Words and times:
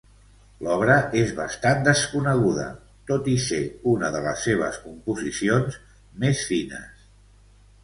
L'obra 0.67 0.93
és 1.19 1.33
bastant 1.39 1.83
desconeguda 1.87 2.65
tot 3.13 3.29
i 3.35 3.37
ser 3.45 3.61
una 3.93 4.11
de 4.17 4.23
les 4.29 4.43
seves 4.49 4.81
composicions 4.89 5.81
més 6.27 6.45
fines. 6.51 7.09